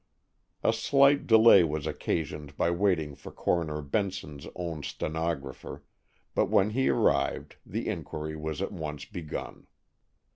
[0.63, 5.83] A slight delay was occasioned by waiting for Coroner Benson's own stenographer,
[6.33, 9.67] but when he arrived the inquiry was at once begun.